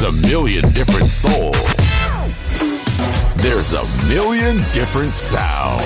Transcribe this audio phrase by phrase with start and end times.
[0.00, 1.52] There's a million different soul.
[3.36, 5.84] There's a million different sound.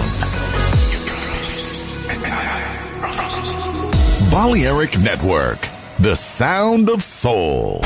[4.30, 5.66] Balearic Network,
[5.98, 7.80] the sound of soul.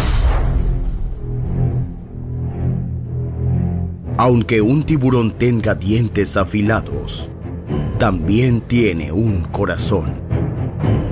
[4.18, 7.26] Aunque un tiburón tenga dientes afilados,
[7.98, 10.20] también tiene un corazón.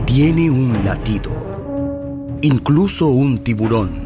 [0.05, 1.31] Tiene un latido.
[2.43, 4.06] Incluso un tiburón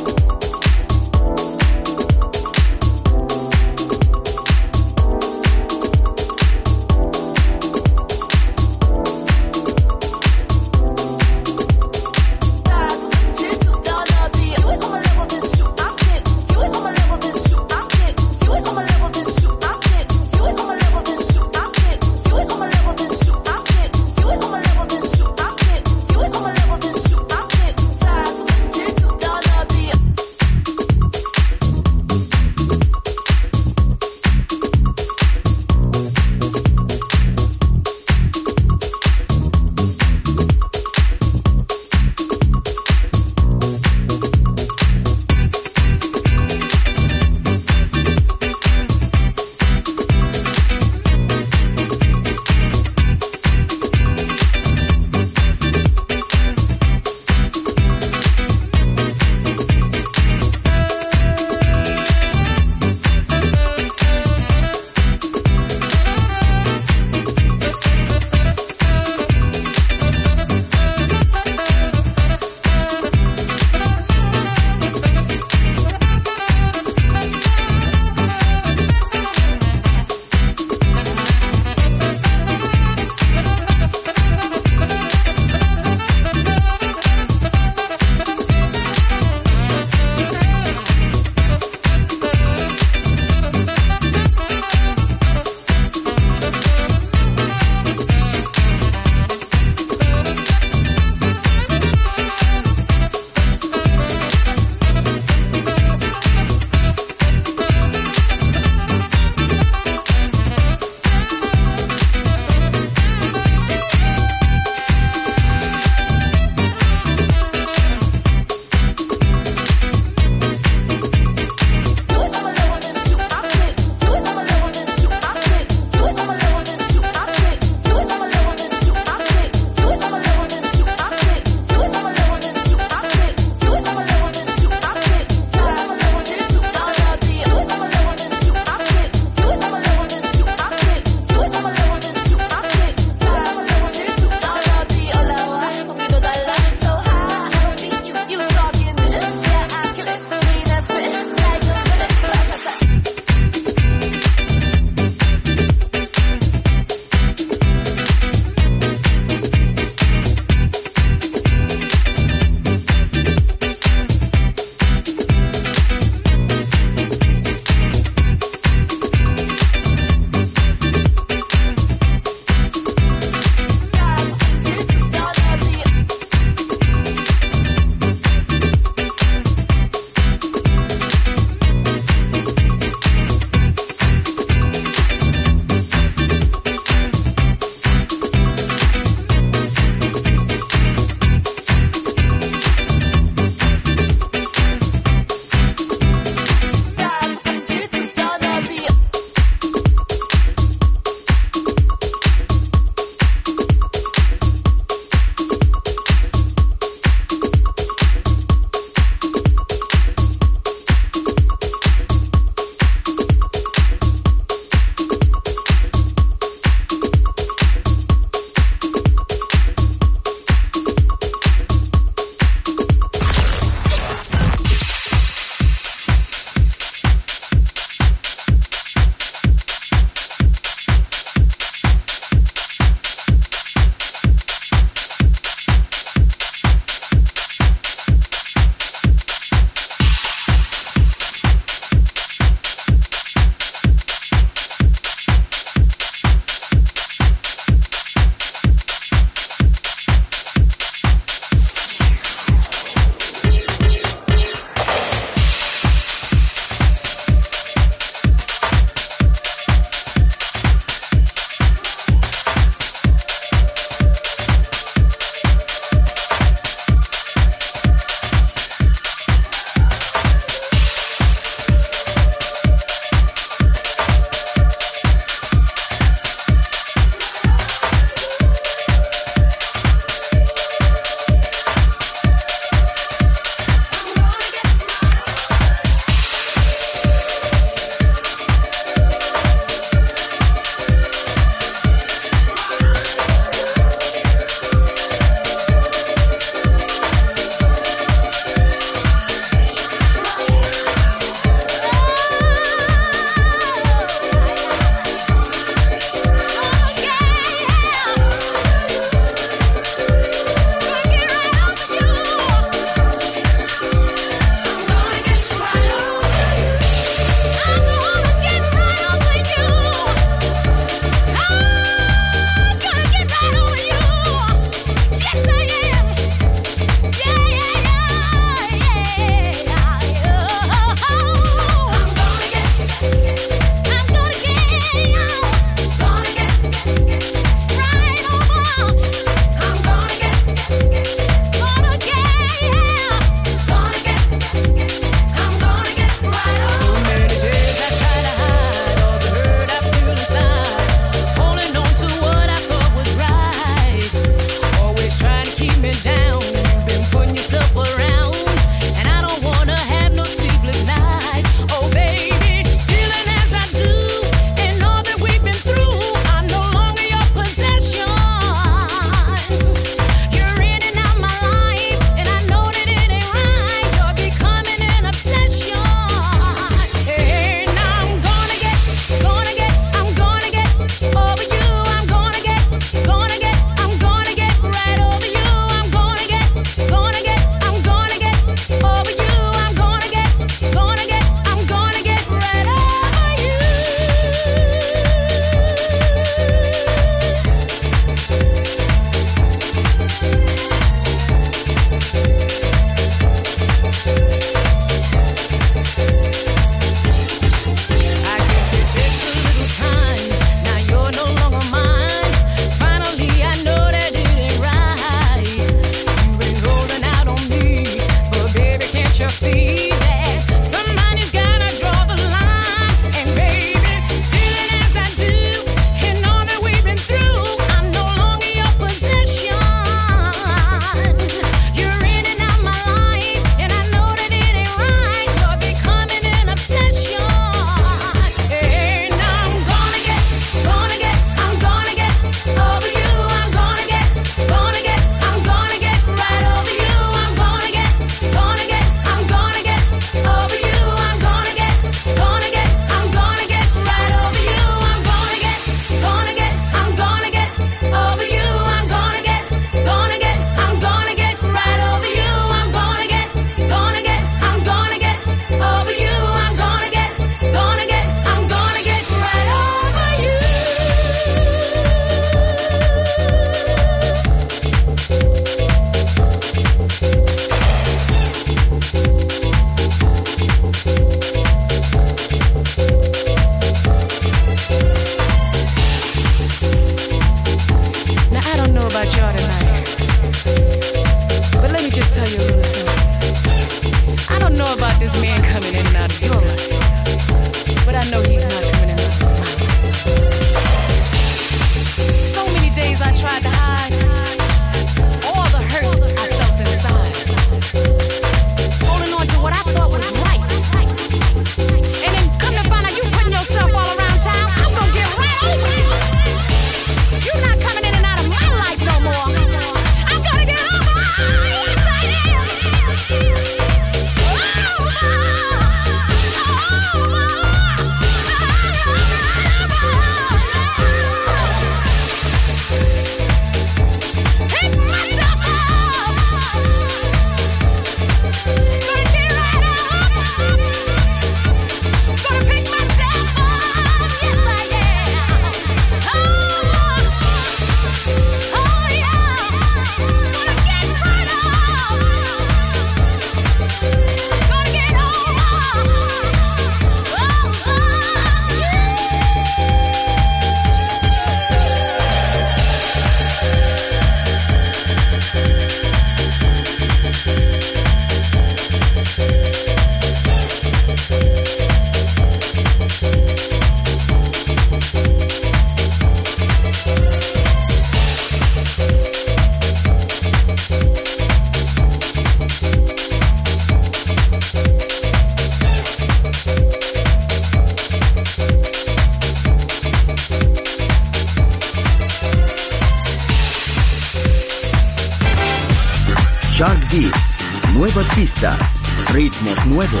[599.12, 600.00] Ritmos nuevos,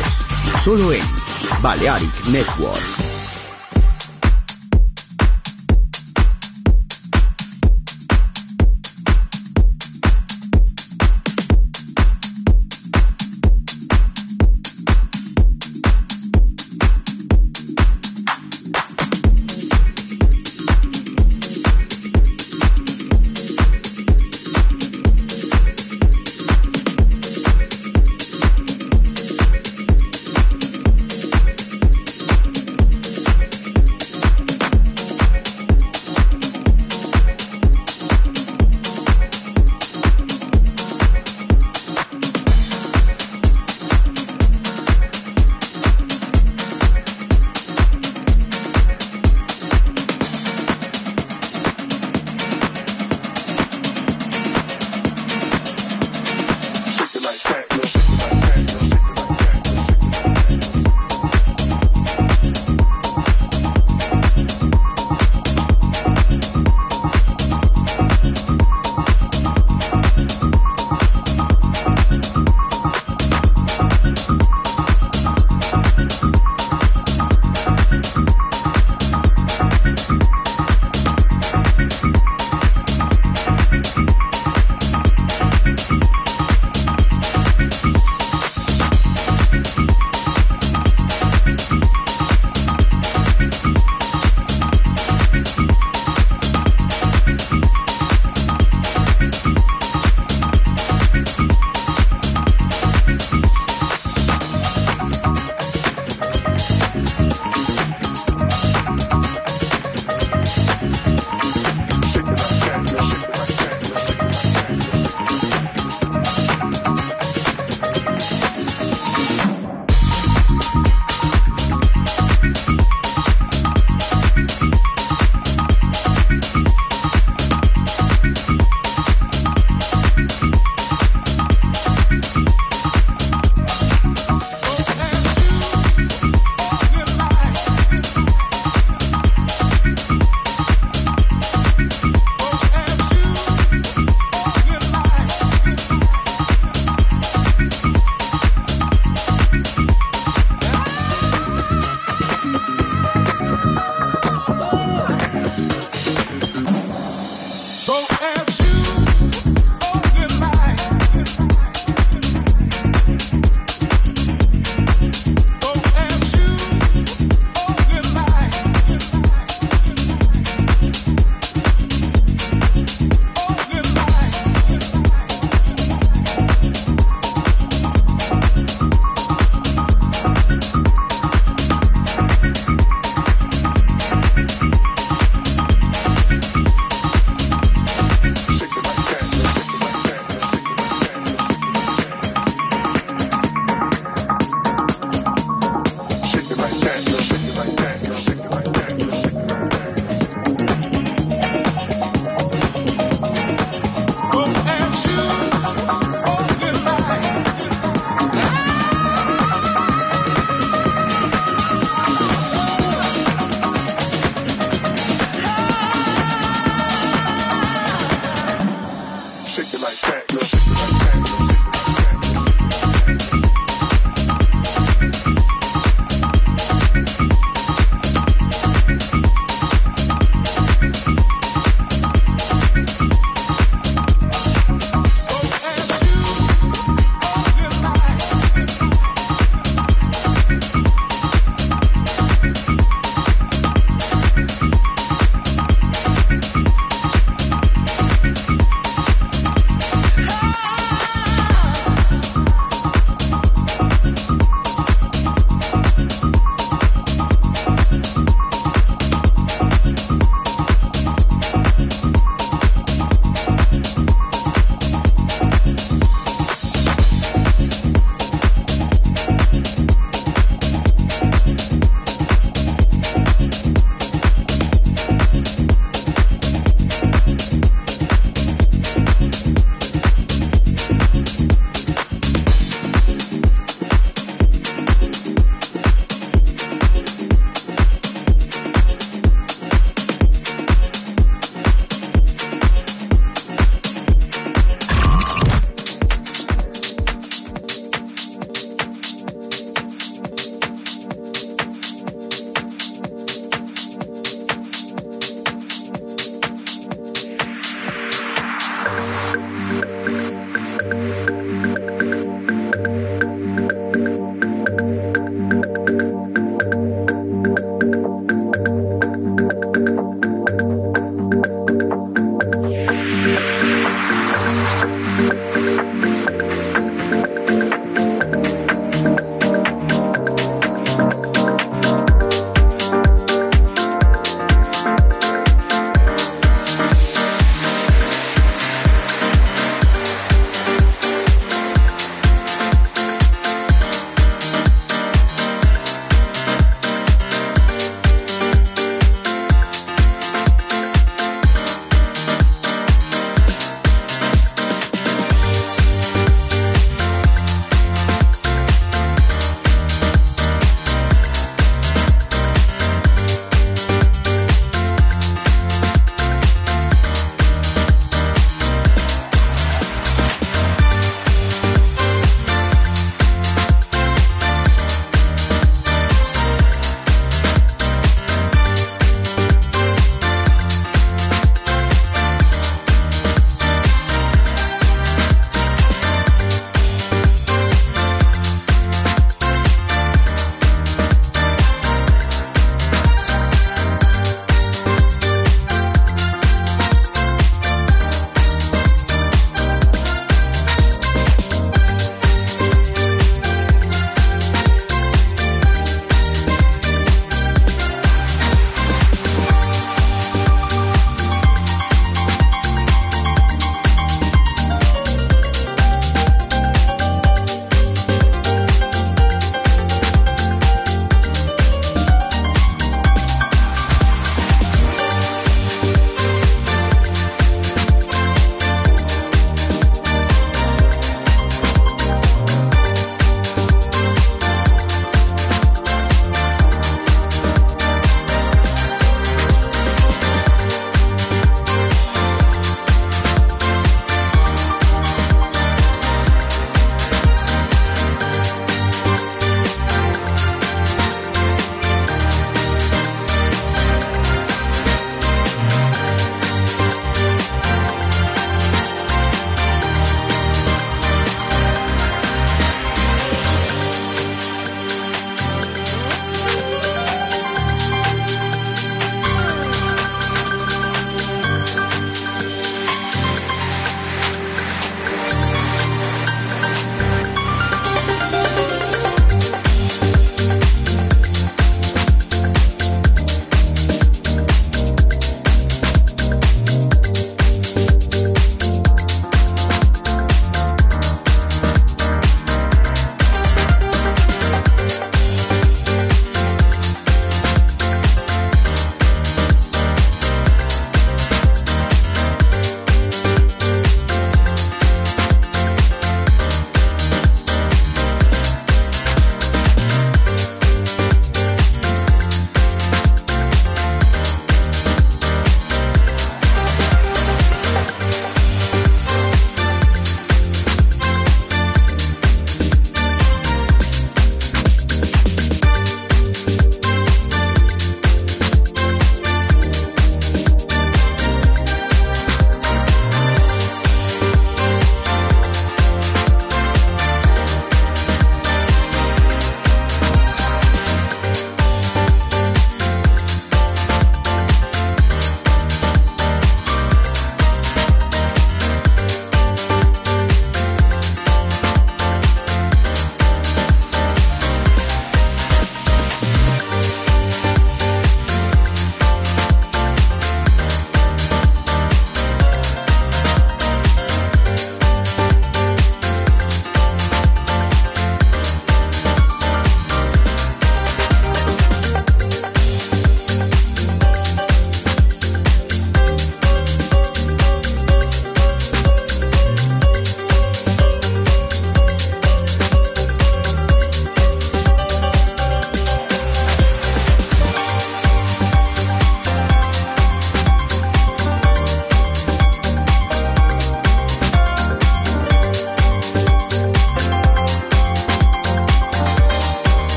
[0.62, 1.02] solo en
[1.60, 3.01] Balearic Network.